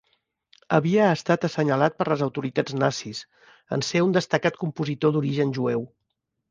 Havia 0.77 1.09
estat 1.17 1.45
assenyalat 1.49 1.99
per 1.99 2.09
les 2.13 2.25
autoritats 2.29 2.79
nazis, 2.85 3.23
en 3.79 3.87
ser 3.93 4.05
un 4.09 4.19
destacat 4.21 4.61
compositor 4.67 5.19
d'origen 5.19 5.57
jueu. 5.61 5.89